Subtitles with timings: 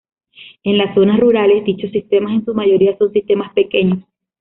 [0.63, 4.03] En las zonas rurales, dichos sistemas, en su mayoría, son sistemas pequeños.